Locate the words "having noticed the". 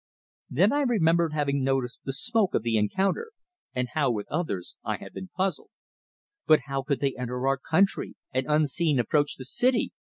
1.33-2.11